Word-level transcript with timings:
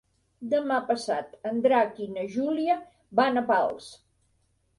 Demà 0.51 0.77
passat 0.87 1.35
en 1.49 1.59
Drac 1.65 1.99
i 2.07 2.07
na 2.15 2.25
Júlia 2.37 2.79
van 3.21 3.43
a 3.45 3.45
Pals. 3.53 3.93